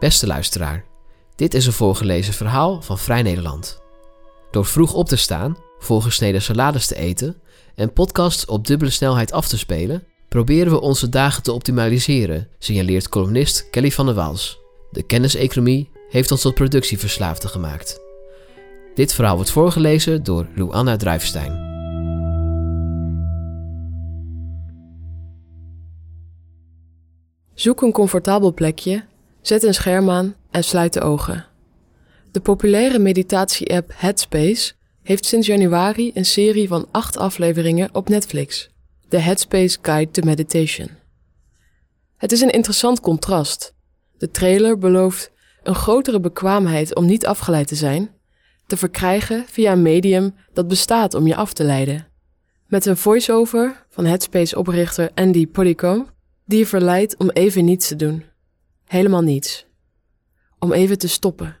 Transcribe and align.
Beste 0.00 0.26
luisteraar, 0.26 0.84
dit 1.36 1.54
is 1.54 1.66
een 1.66 1.72
voorgelezen 1.72 2.34
verhaal 2.34 2.82
van 2.82 2.98
Vrij 2.98 3.22
Nederland. 3.22 3.80
Door 4.50 4.64
vroeg 4.64 4.94
op 4.94 5.08
te 5.08 5.16
staan, 5.16 5.56
volgesneden 5.78 6.42
salades 6.42 6.86
te 6.86 6.96
eten 6.96 7.40
en 7.74 7.92
podcasts 7.92 8.44
op 8.44 8.66
dubbele 8.66 8.90
snelheid 8.90 9.32
af 9.32 9.48
te 9.48 9.58
spelen, 9.58 10.04
proberen 10.28 10.72
we 10.72 10.80
onze 10.80 11.08
dagen 11.08 11.42
te 11.42 11.52
optimaliseren, 11.52 12.48
signaleert 12.58 13.08
columnist 13.08 13.70
Kelly 13.70 13.90
van 13.90 14.06
der 14.06 14.14
Waals. 14.14 14.58
De 14.90 15.02
kenniseconomie 15.02 15.90
heeft 16.10 16.30
ons 16.30 16.40
tot 16.40 16.54
productieverslaafden 16.54 17.50
gemaakt. 17.50 18.00
Dit 18.94 19.12
verhaal 19.12 19.34
wordt 19.36 19.50
voorgelezen 19.50 20.22
door 20.24 20.46
Luanna 20.54 20.96
Druifstein. 20.96 21.68
Zoek 27.54 27.82
een 27.82 27.92
comfortabel 27.92 28.54
plekje, 28.54 29.08
zet 29.42 29.62
een 29.62 29.74
scherm 29.74 30.10
aan 30.10 30.34
en 30.50 30.64
sluit 30.64 30.92
de 30.92 31.00
ogen. 31.00 31.46
De 32.30 32.40
populaire 32.40 32.98
meditatie-app 32.98 33.92
Headspace 33.94 34.72
heeft 35.02 35.24
sinds 35.24 35.46
januari 35.46 36.10
een 36.14 36.24
serie 36.24 36.68
van 36.68 36.88
acht 36.90 37.16
afleveringen 37.16 37.88
op 37.92 38.08
Netflix, 38.08 38.70
de 39.08 39.18
Headspace 39.18 39.78
Guide 39.82 40.10
to 40.10 40.22
Meditation. 40.22 40.88
Het 42.16 42.32
is 42.32 42.40
een 42.40 42.50
interessant 42.50 43.00
contrast. 43.00 43.74
De 44.18 44.30
trailer 44.30 44.78
belooft 44.78 45.30
een 45.62 45.74
grotere 45.74 46.20
bekwaamheid 46.20 46.94
om 46.94 47.06
niet 47.06 47.26
afgeleid 47.26 47.66
te 47.66 47.74
zijn, 47.74 48.10
te 48.66 48.76
verkrijgen 48.76 49.44
via 49.48 49.72
een 49.72 49.82
medium 49.82 50.34
dat 50.52 50.68
bestaat 50.68 51.14
om 51.14 51.26
je 51.26 51.36
af 51.36 51.52
te 51.52 51.64
leiden. 51.64 52.06
Met 52.66 52.86
een 52.86 52.96
voice-over 52.96 53.86
van 53.88 54.04
Headspace-oprichter 54.04 55.10
Andy 55.14 55.46
Podicombe, 55.46 56.06
die 56.44 56.58
je 56.58 56.66
verleidt 56.66 57.16
om 57.16 57.30
even 57.30 57.64
niets 57.64 57.88
te 57.88 57.96
doen. 57.96 58.24
Helemaal 58.90 59.22
niets. 59.22 59.66
Om 60.58 60.72
even 60.72 60.98
te 60.98 61.08
stoppen. 61.08 61.56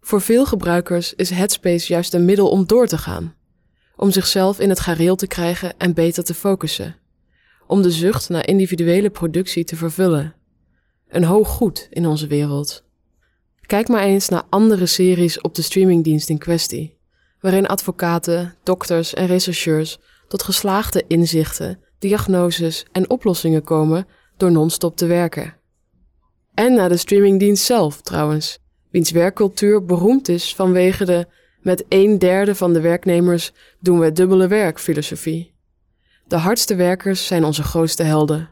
Voor 0.00 0.20
veel 0.20 0.46
gebruikers 0.46 1.14
is 1.14 1.30
Headspace 1.30 1.92
juist 1.92 2.14
een 2.14 2.24
middel 2.24 2.48
om 2.50 2.66
door 2.66 2.86
te 2.86 2.98
gaan. 2.98 3.34
Om 3.96 4.10
zichzelf 4.10 4.60
in 4.60 4.68
het 4.68 4.80
gareel 4.80 5.16
te 5.16 5.26
krijgen 5.26 5.78
en 5.78 5.94
beter 5.94 6.24
te 6.24 6.34
focussen. 6.34 6.96
Om 7.66 7.82
de 7.82 7.90
zucht 7.90 8.28
naar 8.28 8.46
individuele 8.46 9.10
productie 9.10 9.64
te 9.64 9.76
vervullen. 9.76 10.34
Een 11.08 11.24
hoog 11.24 11.48
goed 11.48 11.86
in 11.90 12.06
onze 12.06 12.26
wereld. 12.26 12.84
Kijk 13.60 13.88
maar 13.88 14.02
eens 14.02 14.28
naar 14.28 14.44
andere 14.48 14.86
series 14.86 15.40
op 15.40 15.54
de 15.54 15.62
streamingdienst 15.62 16.28
in 16.28 16.38
kwestie, 16.38 16.98
waarin 17.40 17.66
advocaten, 17.66 18.54
dokters 18.62 19.14
en 19.14 19.26
rechercheurs 19.26 19.98
tot 20.28 20.42
geslaagde 20.42 21.04
inzichten, 21.06 21.80
diagnoses 21.98 22.86
en 22.92 23.10
oplossingen 23.10 23.64
komen 23.64 24.06
door 24.42 24.52
non-stop 24.52 24.96
te 24.96 25.06
werken. 25.06 25.54
En 26.54 26.74
naar 26.74 26.88
de 26.88 26.96
streamingdienst 26.96 27.64
zelf 27.64 28.00
trouwens, 28.00 28.58
wiens 28.90 29.10
werkcultuur 29.10 29.84
beroemd 29.84 30.28
is 30.28 30.54
vanwege 30.54 31.04
de 31.04 31.26
met 31.60 31.84
een 31.88 32.18
derde 32.18 32.54
van 32.54 32.72
de 32.72 32.80
werknemers 32.80 33.52
doen 33.80 33.98
we 33.98 34.12
dubbele 34.12 34.46
werk 34.46 34.80
filosofie. 34.80 35.54
De 36.26 36.36
hardste 36.36 36.74
werkers 36.74 37.26
zijn 37.26 37.44
onze 37.44 37.62
grootste 37.62 38.02
helden. 38.02 38.50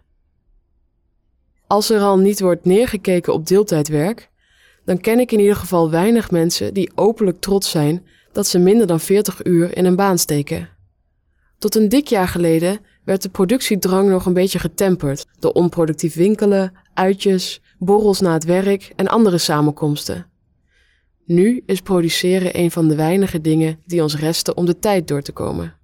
Als 1.66 1.90
er 1.90 2.00
al 2.00 2.18
niet 2.18 2.40
wordt 2.40 2.64
neergekeken 2.64 3.32
op 3.32 3.46
deeltijdwerk, 3.46 4.30
dan 4.84 5.00
ken 5.00 5.18
ik 5.18 5.32
in 5.32 5.40
ieder 5.40 5.56
geval 5.56 5.90
weinig 5.90 6.30
mensen 6.30 6.74
die 6.74 6.92
openlijk 6.94 7.40
trots 7.40 7.70
zijn 7.70 8.06
dat 8.32 8.46
ze 8.46 8.58
minder 8.58 8.86
dan 8.86 9.00
40 9.00 9.44
uur 9.44 9.76
in 9.76 9.84
een 9.84 9.96
baan 9.96 10.18
steken. 10.18 10.68
Tot 11.58 11.74
een 11.74 11.88
dik 11.88 12.06
jaar 12.06 12.28
geleden 12.28 12.80
werd 13.04 13.22
de 13.22 13.28
productiedrang 13.28 14.08
nog 14.08 14.26
een 14.26 14.32
beetje 14.32 14.58
getemperd 14.58 15.26
door 15.38 15.52
onproductief 15.52 16.14
winkelen, 16.14 16.72
uitjes, 16.94 17.60
borrels 17.78 18.20
na 18.20 18.32
het 18.32 18.44
werk 18.44 18.92
en 18.96 19.08
andere 19.08 19.38
samenkomsten. 19.38 20.26
Nu 21.24 21.62
is 21.66 21.80
produceren 21.80 22.58
een 22.58 22.70
van 22.70 22.88
de 22.88 22.94
weinige 22.94 23.40
dingen 23.40 23.80
die 23.86 24.02
ons 24.02 24.16
resten 24.16 24.56
om 24.56 24.66
de 24.66 24.78
tijd 24.78 25.08
door 25.08 25.22
te 25.22 25.32
komen. 25.32 25.74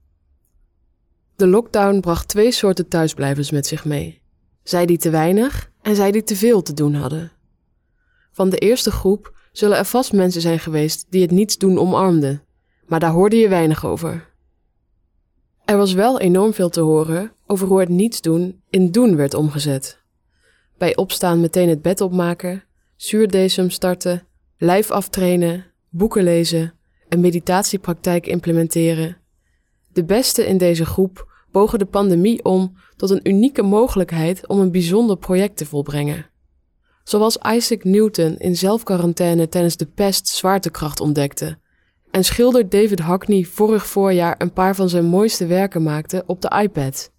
De 1.36 1.46
lockdown 1.46 2.00
bracht 2.00 2.28
twee 2.28 2.52
soorten 2.52 2.88
thuisblijvers 2.88 3.50
met 3.50 3.66
zich 3.66 3.84
mee. 3.84 4.20
Zij 4.62 4.86
die 4.86 4.98
te 4.98 5.10
weinig 5.10 5.70
en 5.82 5.96
zij 5.96 6.12
die 6.12 6.22
te 6.22 6.36
veel 6.36 6.62
te 6.62 6.72
doen 6.72 6.94
hadden. 6.94 7.32
Van 8.32 8.50
de 8.50 8.58
eerste 8.58 8.90
groep 8.90 9.34
zullen 9.52 9.78
er 9.78 9.84
vast 9.84 10.12
mensen 10.12 10.40
zijn 10.40 10.58
geweest 10.58 11.06
die 11.10 11.22
het 11.22 11.30
niets 11.30 11.58
doen 11.58 11.78
omarmden, 11.78 12.42
maar 12.86 13.00
daar 13.00 13.10
hoorde 13.10 13.36
je 13.36 13.48
weinig 13.48 13.86
over. 13.86 14.34
Er 15.66 15.76
was 15.76 15.92
wel 15.92 16.20
enorm 16.20 16.52
veel 16.52 16.68
te 16.68 16.80
horen 16.80 17.32
over 17.46 17.68
hoe 17.68 17.80
het 17.80 17.88
niets 17.88 18.20
doen 18.20 18.62
in 18.70 18.90
doen 18.90 19.16
werd 19.16 19.34
omgezet. 19.34 20.00
Bij 20.78 20.96
opstaan 20.96 21.40
meteen 21.40 21.68
het 21.68 21.82
bed 21.82 22.00
opmaken, 22.00 22.64
zuurdesem 22.96 23.70
starten, 23.70 24.26
lijf 24.58 24.90
aftrainen, 24.90 25.64
boeken 25.90 26.22
lezen, 26.22 26.74
een 27.08 27.20
meditatiepraktijk 27.20 28.26
implementeren. 28.26 29.16
De 29.92 30.04
beste 30.04 30.46
in 30.46 30.58
deze 30.58 30.84
groep 30.84 31.32
bogen 31.50 31.78
de 31.78 31.86
pandemie 31.86 32.44
om 32.44 32.76
tot 32.96 33.10
een 33.10 33.28
unieke 33.28 33.62
mogelijkheid 33.62 34.46
om 34.46 34.60
een 34.60 34.72
bijzonder 34.72 35.16
project 35.16 35.56
te 35.56 35.66
volbrengen. 35.66 36.30
Zoals 37.04 37.36
Isaac 37.36 37.84
Newton 37.84 38.36
in 38.36 38.56
zelfquarantaine 38.56 39.48
tijdens 39.48 39.76
de 39.76 39.86
pest 39.86 40.28
zwaartekracht 40.28 41.00
ontdekte 41.00 41.58
en 42.16 42.24
schilder 42.24 42.68
David 42.68 43.00
Hockney 43.00 43.44
vorig 43.44 43.86
voorjaar 43.86 44.34
een 44.38 44.52
paar 44.52 44.74
van 44.74 44.88
zijn 44.88 45.04
mooiste 45.04 45.46
werken 45.46 45.82
maakte 45.82 46.22
op 46.26 46.40
de 46.40 46.60
iPad. 46.62 47.10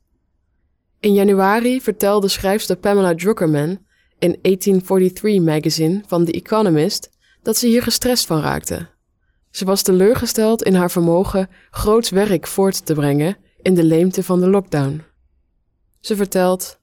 In 1.00 1.14
januari 1.14 1.82
vertelde 1.82 2.28
schrijfster 2.28 2.76
Pamela 2.76 3.16
Druckerman 3.16 3.70
in 4.20 4.38
1843 4.42 5.42
magazine 5.42 6.04
van 6.08 6.26
The 6.26 6.32
Economist 6.32 7.10
dat 7.42 7.58
ze 7.58 7.68
hier 7.68 7.84
gestrest 7.84 8.26
van 8.26 8.42
raakte. 8.42 8.88
Ze 9.52 9.66
was 9.66 9.82
teleurgesteld 9.82 10.64
in 10.64 10.76
haar 10.76 10.92
vermogen 10.92 11.50
groots 11.70 12.10
werk 12.10 12.48
voort 12.48 12.86
te 12.86 12.94
brengen 12.94 13.38
in 13.62 13.74
de 13.74 13.84
leemte 13.84 14.24
van 14.24 14.40
de 14.40 14.50
lockdown. 14.50 15.04
Ze 16.00 16.16
vertelt: 16.16 16.80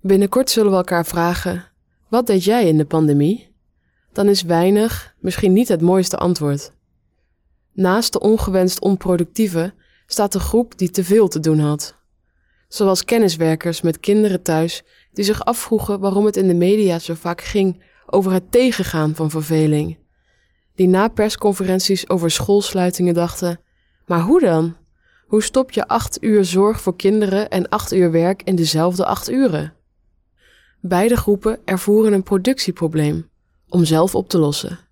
Binnenkort 0.00 0.50
zullen 0.50 0.70
we 0.70 0.76
elkaar 0.76 1.06
vragen: 1.06 1.64
wat 2.08 2.26
deed 2.26 2.44
jij 2.44 2.68
in 2.68 2.76
de 2.76 2.86
pandemie? 2.86 3.54
Dan 4.12 4.28
is 4.28 4.42
weinig 4.42 5.14
misschien 5.20 5.52
niet 5.52 5.68
het 5.68 5.80
mooiste 5.80 6.16
antwoord. 6.16 6.74
Naast 7.76 8.12
de 8.12 8.20
ongewenst 8.20 8.80
onproductieve 8.80 9.74
staat 10.06 10.32
de 10.32 10.40
groep 10.40 10.78
die 10.78 10.90
te 10.90 11.04
veel 11.04 11.28
te 11.28 11.40
doen 11.40 11.58
had. 11.58 11.94
Zoals 12.68 13.04
kenniswerkers 13.04 13.80
met 13.80 14.00
kinderen 14.00 14.42
thuis 14.42 14.82
die 15.12 15.24
zich 15.24 15.44
afvroegen 15.44 16.00
waarom 16.00 16.24
het 16.24 16.36
in 16.36 16.48
de 16.48 16.54
media 16.54 16.98
zo 16.98 17.14
vaak 17.14 17.40
ging 17.40 17.82
over 18.06 18.32
het 18.32 18.50
tegengaan 18.50 19.14
van 19.14 19.30
verveling. 19.30 19.98
Die 20.74 20.88
na 20.88 21.08
persconferenties 21.08 22.08
over 22.08 22.30
schoolsluitingen 22.30 23.14
dachten: 23.14 23.60
maar 24.06 24.20
hoe 24.20 24.40
dan? 24.40 24.76
Hoe 25.26 25.42
stop 25.42 25.70
je 25.70 25.88
acht 25.88 26.22
uur 26.22 26.44
zorg 26.44 26.80
voor 26.80 26.96
kinderen 26.96 27.48
en 27.48 27.68
acht 27.68 27.92
uur 27.92 28.10
werk 28.10 28.42
in 28.42 28.56
dezelfde 28.56 29.06
acht 29.06 29.30
uren? 29.30 29.74
Beide 30.80 31.16
groepen 31.16 31.58
ervoeren 31.64 32.12
een 32.12 32.22
productieprobleem 32.22 33.30
om 33.68 33.84
zelf 33.84 34.14
op 34.14 34.28
te 34.28 34.38
lossen. 34.38 34.85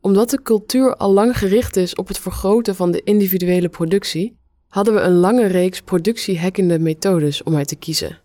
Omdat 0.00 0.30
de 0.30 0.42
cultuur 0.42 0.96
al 0.96 1.12
lang 1.12 1.38
gericht 1.38 1.76
is 1.76 1.94
op 1.94 2.08
het 2.08 2.18
vergroten 2.18 2.74
van 2.74 2.90
de 2.90 3.02
individuele 3.02 3.68
productie, 3.68 4.38
hadden 4.68 4.94
we 4.94 5.00
een 5.00 5.16
lange 5.16 5.46
reeks 5.46 5.80
productiehackende 5.80 6.78
methodes 6.78 7.42
om 7.42 7.56
uit 7.56 7.68
te 7.68 7.76
kiezen. 7.76 8.18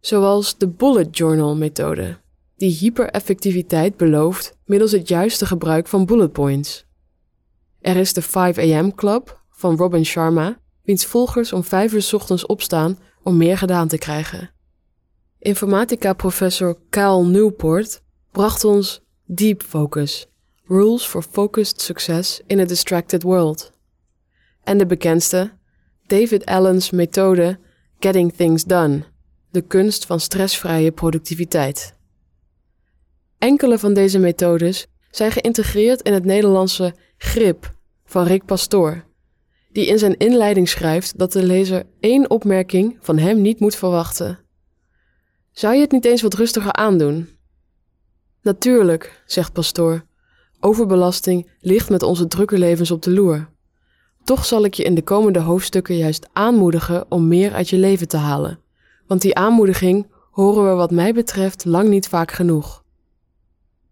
Zoals 0.00 0.58
de 0.58 0.68
bullet 0.68 1.16
journal 1.16 1.56
methode, 1.56 2.18
die 2.56 2.76
hypereffectiviteit 2.76 3.96
belooft 3.96 4.56
middels 4.64 4.92
het 4.92 5.08
juiste 5.08 5.46
gebruik 5.46 5.86
van 5.86 6.06
bullet 6.06 6.32
points. 6.32 6.86
Er 7.80 7.96
is 7.96 8.12
de 8.12 8.22
5 8.22 8.58
am 8.58 8.94
club 8.94 9.40
van 9.50 9.76
Robin 9.76 10.04
Sharma, 10.04 10.58
wiens 10.82 11.04
volgers 11.04 11.52
om 11.52 11.64
5 11.64 11.92
uur 11.92 12.10
ochtends 12.12 12.46
opstaan 12.46 12.98
om 13.22 13.36
meer 13.36 13.58
gedaan 13.58 13.88
te 13.88 13.98
krijgen. 13.98 14.50
Informatica-professor 15.38 16.78
Cal 16.90 17.26
Newport 17.26 18.02
bracht 18.32 18.64
ons 18.64 19.00
Deep 19.24 19.62
Focus, 19.62 20.26
Rules 20.68 21.06
for 21.06 21.22
Focused 21.22 21.80
Success 21.80 22.40
in 22.46 22.60
a 22.60 22.64
Distracted 22.64 23.22
World. 23.22 23.72
En 24.64 24.78
de 24.78 24.86
bekendste, 24.86 25.52
David 26.06 26.46
Allen's 26.46 26.90
methode 26.90 27.58
Getting 27.98 28.32
Things 28.32 28.64
Done, 28.64 29.04
de 29.50 29.60
kunst 29.60 30.06
van 30.06 30.20
stressvrije 30.20 30.92
productiviteit. 30.92 31.94
Enkele 33.38 33.78
van 33.78 33.94
deze 33.94 34.18
methodes 34.18 34.86
zijn 35.10 35.32
geïntegreerd 35.32 36.02
in 36.02 36.12
het 36.12 36.24
Nederlandse 36.24 36.94
Grip 37.18 37.74
van 38.04 38.26
Rick 38.26 38.44
Pastoor, 38.44 39.04
die 39.72 39.86
in 39.86 39.98
zijn 39.98 40.16
inleiding 40.16 40.68
schrijft 40.68 41.18
dat 41.18 41.32
de 41.32 41.42
lezer 41.42 41.84
één 42.00 42.30
opmerking 42.30 42.98
van 43.00 43.18
hem 43.18 43.40
niet 43.40 43.60
moet 43.60 43.76
verwachten. 43.76 44.38
Zou 45.52 45.74
je 45.74 45.80
het 45.80 45.92
niet 45.92 46.04
eens 46.04 46.22
wat 46.22 46.34
rustiger 46.34 46.72
aandoen? 46.72 47.28
Natuurlijk, 48.42 49.22
zegt 49.26 49.52
Pastoor. 49.52 50.04
Overbelasting 50.60 51.50
ligt 51.60 51.90
met 51.90 52.02
onze 52.02 52.26
drukke 52.26 52.58
levens 52.58 52.90
op 52.90 53.02
de 53.02 53.10
loer. 53.10 53.48
Toch 54.24 54.44
zal 54.44 54.64
ik 54.64 54.74
je 54.74 54.82
in 54.82 54.94
de 54.94 55.02
komende 55.02 55.38
hoofdstukken 55.38 55.96
juist 55.96 56.28
aanmoedigen 56.32 57.06
om 57.08 57.28
meer 57.28 57.52
uit 57.52 57.68
je 57.68 57.76
leven 57.76 58.08
te 58.08 58.16
halen. 58.16 58.58
Want 59.06 59.22
die 59.22 59.34
aanmoediging 59.34 60.06
horen 60.30 60.68
we 60.68 60.74
wat 60.74 60.90
mij 60.90 61.12
betreft 61.12 61.64
lang 61.64 61.88
niet 61.88 62.08
vaak 62.08 62.32
genoeg. 62.32 62.84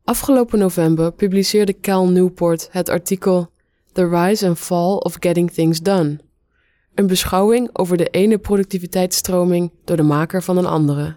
Afgelopen 0.05 0.59
november 0.59 1.13
publiceerde 1.13 1.81
Cal 1.81 2.09
Newport 2.09 2.69
het 2.71 2.89
artikel 2.89 3.51
The 3.93 4.09
Rise 4.09 4.47
and 4.47 4.59
Fall 4.59 4.97
of 4.97 5.17
Getting 5.21 5.51
Things 5.51 5.81
Done, 5.81 6.19
een 6.95 7.07
beschouwing 7.07 7.71
over 7.73 7.97
de 7.97 8.09
ene 8.09 8.39
productiviteitsstroming 8.39 9.71
door 9.85 9.97
de 9.97 10.03
maker 10.03 10.43
van 10.43 10.57
een 10.57 10.67
andere. 10.67 11.17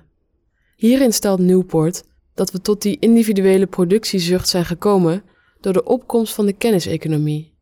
Hierin 0.76 1.14
stelt 1.14 1.40
Newport 1.40 2.04
dat 2.34 2.52
we 2.52 2.62
tot 2.62 2.82
die 2.82 2.98
individuele 3.00 3.68
productiezucht 3.68 4.48
zijn 4.48 4.66
gekomen 4.66 5.24
door 5.60 5.74
de 5.74 5.84
opkomst 5.84 6.34
van 6.34 6.46
de 6.46 6.54
kenniseconomie. 6.54 7.56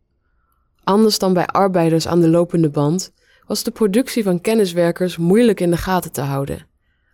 Anders 0.84 1.20
dan 1.20 1.34
bij 1.34 1.46
arbeiders 1.46 2.08
aan 2.08 2.22
de 2.22 2.30
lopende 2.30 2.70
band 2.70 3.12
was 3.48 3.64
de 3.64 3.72
productie 3.72 4.24
van 4.24 4.42
kenniswerkers 4.42 5.18
moeilijk 5.18 5.60
in 5.60 5.72
de 5.72 5.78
gaten 5.78 6.12
te 6.12 6.22
houden. 6.22 6.68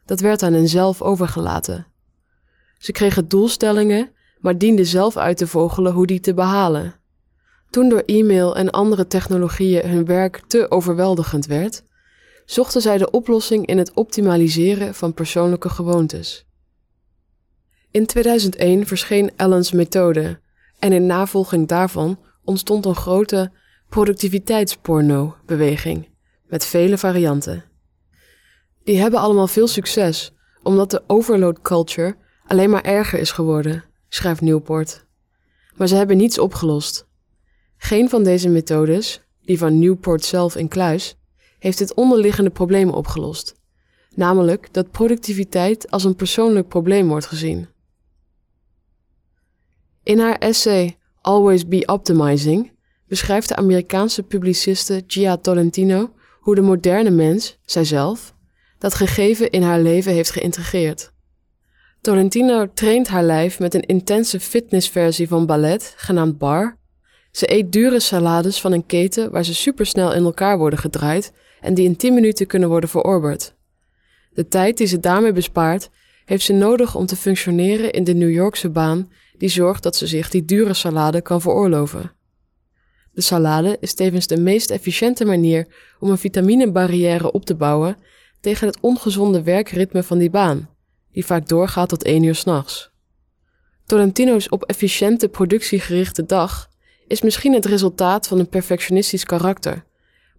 Dat 0.06 0.19
werd 0.19 0.44
aan 0.44 0.54
hen 0.54 0.68
zelf 0.68 1.01
overgelaten. 1.01 1.88
Ze 2.78 2.92
kregen 2.92 3.28
doelstellingen, 3.28 4.12
maar 4.39 4.57
dienden 4.57 4.86
zelf 4.86 5.18
uit 5.18 5.38
te 5.38 5.48
vogelen 5.48 5.94
hoe 5.94 6.06
die 6.06 6.19
te 6.19 6.33
behalen. 6.33 6.95
Toen 7.69 7.89
door 7.89 8.04
e-mail 8.06 8.56
en 8.56 8.69
andere 8.69 9.07
technologieën 9.07 9.89
hun 9.89 10.06
werk 10.06 10.42
te 10.48 10.72
overweldigend 10.72 11.45
werd, 11.45 11.84
zochten 12.45 12.81
zij 12.81 12.98
de 12.98 13.12
oplossing 13.12 13.66
in 13.66 13.77
het 13.77 13.94
optimaliseren 13.94 14.95
van 14.95 15.13
persoonlijke 15.13 15.69
gewoontes. 15.69 16.45
In 17.92 18.06
2001 18.06 18.86
verscheen 18.86 19.31
Allen's 19.36 19.72
methode 19.72 20.39
en 20.81 20.92
in 20.92 21.06
navolging 21.06 21.68
daarvan 21.68 22.19
ontstond 22.44 22.86
een 22.86 22.95
grote 22.95 23.51
productiviteitsporno-beweging 23.89 26.10
met 26.45 26.66
vele 26.66 26.98
varianten. 26.98 27.63
Die 28.83 29.00
hebben 29.00 29.19
allemaal 29.19 29.48
veel 29.48 29.68
succes, 29.68 30.33
omdat 30.63 30.92
de 30.92 31.04
overload 31.07 31.62
culture 31.62 32.16
alleen 32.45 32.69
maar 32.69 32.83
erger 32.83 33.19
is 33.19 33.31
geworden, 33.31 33.83
schrijft 34.10 34.42
Newport. 34.42 35.06
Maar 35.75 35.88
ze 35.88 35.95
hebben 35.95 36.18
niets 36.18 36.39
opgelost. 36.39 37.07
Geen 37.77 38.10
van 38.10 38.24
deze 38.24 38.50
methodes, 38.50 39.22
die 39.42 39.57
van 39.57 39.80
Newport 39.80 40.25
zelf 40.25 40.56
in 40.56 40.68
kluis, 40.68 41.16
heeft 41.60 41.80
het 41.80 41.94
onderliggende 41.94 42.50
probleem 42.50 42.89
opgelost, 42.89 43.56
namelijk 44.16 44.74
dat 44.74 44.92
productiviteit 44.92 45.92
als 45.92 46.04
een 46.04 46.16
persoonlijk 46.16 46.68
probleem 46.68 47.07
wordt 47.07 47.25
gezien. 47.25 47.68
In 50.03 50.19
haar 50.19 50.38
essay 50.38 50.98
Always 51.21 51.68
Be 51.68 51.86
Optimizing 51.86 52.71
beschrijft 53.07 53.48
de 53.48 53.56
Amerikaanse 53.56 54.24
publiciste 54.24 55.03
Gia 55.07 55.38
Tolentino 55.38 56.13
hoe 56.39 56.56
de 56.56 56.62
moderne 56.62 57.09
mens, 57.09 57.57
zijzelf, 57.65 58.36
dat 58.77 58.94
gegeven 58.94 59.50
in 59.50 59.62
haar 59.62 59.80
leven 59.80 60.13
heeft 60.13 60.31
geïntegreerd. 60.31 61.12
Tolentino 62.01 62.74
traint 62.74 63.07
haar 63.07 63.24
lijf 63.24 63.59
met 63.59 63.74
een 63.74 63.86
intense 63.86 64.39
fitnessversie 64.39 65.27
van 65.27 65.45
ballet, 65.45 65.94
genaamd 65.98 66.38
bar. 66.38 66.77
Ze 67.31 67.53
eet 67.53 67.71
dure 67.71 68.00
salades 68.00 68.62
van 68.62 68.71
een 68.71 68.86
keten 68.86 69.31
waar 69.31 69.45
ze 69.45 69.53
supersnel 69.53 70.13
in 70.13 70.24
elkaar 70.24 70.57
worden 70.57 70.80
gedraaid 70.80 71.33
en 71.59 71.74
die 71.74 71.86
in 71.86 71.95
10 71.95 72.13
minuten 72.13 72.48
kunnen 72.48 72.69
worden 72.69 72.89
verorberd. 72.89 73.56
De 74.33 74.48
tijd 74.48 74.77
die 74.77 74.88
ze 74.88 75.00
daarmee 75.00 75.31
bespaart, 75.31 75.89
heeft 76.25 76.44
ze 76.44 76.53
nodig 76.53 76.95
om 76.95 77.06
te 77.06 77.15
functioneren 77.15 77.92
in 77.92 78.03
de 78.03 78.13
New 78.13 78.31
Yorkse 78.31 78.69
baan 78.69 79.09
die 79.41 79.49
zorgt 79.49 79.83
dat 79.83 79.95
ze 79.95 80.07
zich 80.07 80.29
die 80.29 80.45
dure 80.45 80.73
salade 80.73 81.21
kan 81.21 81.41
veroorloven. 81.41 82.11
De 83.13 83.21
salade 83.21 83.77
is 83.79 83.93
tevens 83.93 84.27
de 84.27 84.38
meest 84.38 84.69
efficiënte 84.69 85.25
manier 85.25 85.67
om 85.99 86.09
een 86.09 86.17
vitaminebarrière 86.17 87.31
op 87.31 87.45
te 87.45 87.55
bouwen 87.55 87.97
tegen 88.39 88.67
het 88.67 88.79
ongezonde 88.79 89.43
werkritme 89.43 90.03
van 90.03 90.17
die 90.17 90.29
baan, 90.29 90.69
die 91.11 91.25
vaak 91.25 91.47
doorgaat 91.47 91.89
tot 91.89 92.03
één 92.03 92.23
uur 92.23 92.35
s'nachts. 92.35 92.91
Tolentino's 93.85 94.49
op 94.49 94.63
efficiënte 94.63 95.27
productiegerichte 95.27 96.25
dag 96.25 96.69
is 97.07 97.21
misschien 97.21 97.53
het 97.53 97.65
resultaat 97.65 98.27
van 98.27 98.39
een 98.39 98.49
perfectionistisch 98.49 99.25
karakter, 99.25 99.83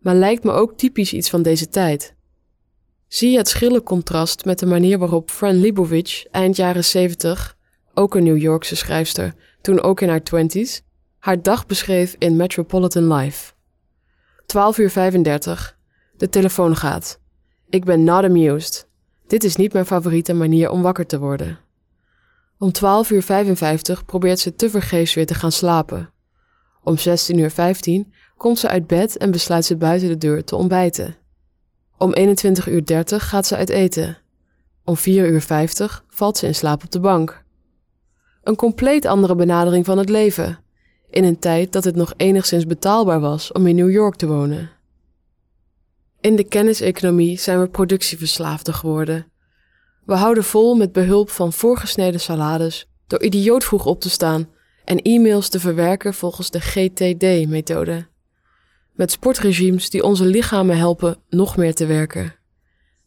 maar 0.00 0.14
lijkt 0.14 0.44
me 0.44 0.52
ook 0.52 0.76
typisch 0.76 1.12
iets 1.12 1.31
van 1.31 1.43
deze 1.43 1.69
tijd. 1.69 2.14
Zie 3.08 3.37
het 3.37 3.49
schille 3.49 3.82
contrast 3.82 4.44
met 4.44 4.58
de 4.58 4.66
manier 4.66 4.99
waarop 4.99 5.31
Fran 5.31 5.60
Lebowitz 5.60 6.25
eind 6.31 6.56
jaren 6.56 6.84
70, 6.84 7.56
ook 7.94 8.15
een 8.15 8.25
New 8.25 8.39
Yorkse 8.39 8.77
schrijfster, 8.77 9.35
toen 9.61 9.81
ook 9.81 10.00
in 10.00 10.09
haar 10.09 10.23
twenties, 10.23 10.83
haar 11.19 11.43
dag 11.43 11.67
beschreef 11.67 12.17
in 12.19 12.37
Metropolitan 12.37 13.12
Life. 13.12 13.53
12 14.47 14.79
uur 14.79 14.91
35. 14.91 15.79
De 16.17 16.29
telefoon 16.29 16.77
gaat. 16.77 17.21
Ik 17.69 17.85
ben 17.85 18.05
not 18.05 18.25
amused. 18.25 18.89
Dit 19.27 19.44
is 19.44 19.56
niet 19.56 19.73
mijn 19.73 19.87
favoriete 19.87 20.33
manier 20.33 20.71
om 20.71 20.83
wakker 20.83 21.06
te 21.06 21.19
worden. 21.19 21.59
Om 22.59 22.73
12 22.73 23.11
uur 23.11 23.23
55 23.23 24.05
probeert 24.05 24.38
ze 24.38 24.55
tevergeefs 24.55 25.15
weer 25.15 25.27
te 25.27 25.35
gaan 25.35 25.53
slapen. 25.53 26.11
Om 26.83 26.99
16 26.99 27.38
uur 27.38 27.50
15 27.50 28.12
komt 28.37 28.59
ze 28.59 28.69
uit 28.69 28.87
bed 28.87 29.17
en 29.17 29.31
besluit 29.31 29.65
ze 29.65 29.77
buiten 29.77 30.09
de 30.09 30.19
deur 30.19 30.45
te 30.45 30.56
ontbijten. 30.56 31.17
Om 31.99 32.12
21 32.12 32.69
uur 32.69 32.85
30 32.85 33.29
gaat 33.29 33.47
ze 33.47 33.56
uit 33.56 33.69
eten. 33.69 34.19
Om 34.85 34.97
4 34.97 35.29
uur 35.29 35.41
50 35.41 36.05
valt 36.09 36.38
ze 36.38 36.47
in 36.47 36.55
slaap 36.55 36.85
op 36.85 36.91
de 36.91 37.00
bank. 37.00 37.45
Een 38.43 38.56
compleet 38.56 39.06
andere 39.06 39.35
benadering 39.35 39.85
van 39.85 39.99
het 39.99 40.09
leven 40.09 40.59
in 41.11 41.25
een 41.25 41.39
tijd 41.39 41.73
dat 41.73 41.85
het 41.85 41.97
nog 41.97 42.15
enigszins 42.17 42.67
betaalbaar 42.67 43.21
was 43.21 43.53
om 43.53 43.67
in 43.67 43.77
New 43.77 43.91
York 43.91 44.17
te 44.17 44.27
wonen. 44.27 44.71
In 46.21 46.37
de 46.37 46.44
kenniseconomie 46.44 47.39
zijn 47.39 47.61
we 47.61 47.69
productieverslaafden 47.69 48.75
geworden. 48.75 49.27
We 50.05 50.15
houden 50.15 50.44
vol 50.44 50.75
met 50.75 50.93
behulp 50.93 51.31
van 51.31 51.53
voorgesneden 51.53 52.21
salades, 52.21 52.89
door 53.06 53.23
idioot 53.23 53.65
vroeg 53.65 53.87
op 53.87 54.00
te 54.00 54.11
staan 54.11 54.49
en 54.85 55.03
e-mails 55.03 55.49
te 55.49 55.61
verwerken 55.61 56.15
volgens 56.15 56.50
de 56.50 56.61
GTD-methode. 56.61 58.06
Met 58.93 59.11
sportregimes 59.11 59.91
die 59.91 60.03
onze 60.03 60.25
lichamen 60.25 60.77
helpen 60.77 61.17
nog 61.29 61.56
meer 61.56 61.75
te 61.75 61.87
werken. 61.87 62.35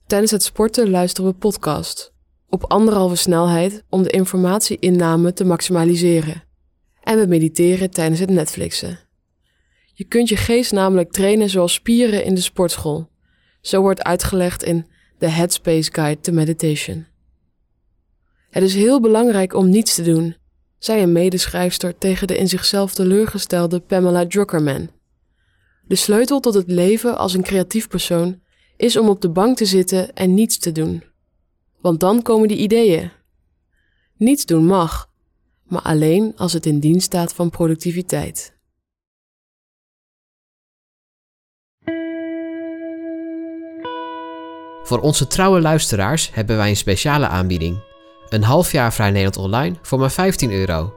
Tijdens 0.08 0.32
het 0.32 0.44
sporten 0.44 0.90
luisteren 0.90 1.30
we 1.32 1.38
podcasts 1.38 2.14
op 2.50 2.64
anderhalve 2.64 3.16
snelheid 3.16 3.84
om 3.90 4.04
de 4.04 4.10
informatieinname 4.10 5.34
te 5.34 5.46
maximaliseren 5.46 6.44
en 7.04 7.20
we 7.20 7.26
mediteren 7.26 7.92
tijdens 7.92 8.20
het 8.20 8.30
Netflixen. 8.30 9.00
Je 9.94 10.04
kunt 10.04 10.30
je 10.30 10.38
geest 10.38 10.72
namelijk 10.72 11.12
trainen 11.12 11.50
zoals 11.50 11.74
spieren 11.74 12.24
in 12.24 12.36
de 12.36 12.42
sportschool. 12.42 13.10
Zo 13.62 13.82
wordt 13.82 14.04
uitgelegd 14.04 14.64
in 14.64 14.86
The 15.18 15.28
Headspace 15.28 15.92
Guide 15.94 16.22
to 16.22 16.34
Meditation. 16.34 17.06
Het 18.50 18.64
is 18.64 18.76
heel 18.76 19.02
belangrijk 19.02 19.54
om 19.54 19.70
niets 19.70 19.96
te 19.96 20.02
doen, 20.02 20.36
zei 20.80 21.02
een 21.02 21.12
medeschrijfster 21.12 21.98
tegen 21.98 22.28
de 22.28 22.38
in 22.38 22.48
zichzelf 22.48 22.94
teleurgestelde 22.94 23.80
Pamela 23.80 24.28
Druckerman. 24.28 24.90
De 25.88 25.96
sleutel 25.96 26.40
tot 26.40 26.54
het 26.54 26.68
leven 26.68 27.18
als 27.18 27.34
een 27.34 27.44
creatief 27.44 27.88
persoon 27.88 28.42
is 28.78 28.98
om 28.98 29.10
op 29.10 29.22
de 29.22 29.30
bank 29.30 29.58
te 29.58 29.66
zitten 29.66 30.14
en 30.14 30.34
niets 30.34 30.58
te 30.58 30.72
doen. 30.72 31.04
Want 31.86 32.00
dan 32.00 32.22
komen 32.22 32.48
die 32.48 32.58
ideeën. 32.58 33.12
Niets 34.18 34.46
doen 34.46 34.66
mag, 34.66 35.10
maar 35.64 35.82
alleen 35.82 36.34
als 36.38 36.54
het 36.54 36.66
in 36.66 36.80
dienst 36.80 37.06
staat 37.06 37.34
van 37.34 37.50
productiviteit. 37.50 38.58
Voor 44.84 45.00
onze 45.02 45.28
trouwe 45.28 45.62
luisteraars 45.62 46.34
hebben 46.34 46.58
wij 46.58 46.70
een 46.70 46.76
speciale 46.76 47.28
aanbieding. 47.28 47.84
Een 48.30 48.44
half 48.44 48.72
jaar 48.72 48.94
Vrij 48.94 49.12
Nederland 49.12 49.38
Online 49.38 49.76
voor 49.82 50.00
maar 50.00 50.12
15 50.12 50.52
euro. 50.52 50.94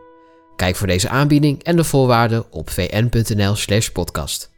Kijk 0.57 0.77
voor 0.77 0.87
deze 0.87 1.09
aanbieding 1.09 1.63
en 1.63 1.77
de 1.77 1.85
voorwaarden 1.85 2.53
op 2.53 2.71
vn.nl/slash 2.71 3.89
podcast. 3.89 4.51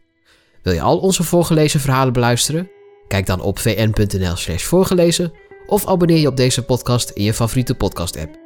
Wil 0.63 0.73
je 0.73 0.83
al 0.83 0.99
onze 0.99 1.23
voorgelezen 1.23 1.81
verhalen 1.81 2.13
beluisteren? 2.13 2.71
Kijk 3.09 3.27
dan 3.27 3.41
op 3.41 3.59
vn.nl/slash 3.59 4.63
voorgelezen 4.63 5.49
of 5.71 5.87
abonneer 5.87 6.19
je 6.19 6.27
op 6.27 6.37
deze 6.37 6.65
podcast 6.65 7.11
in 7.11 7.25
je 7.25 7.35
favoriete 7.35 7.75
podcast-app. 7.75 8.39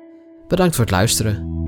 Bedankt 0.49 0.75
voor 0.75 0.85
het 0.85 0.95
luisteren. 0.95 1.62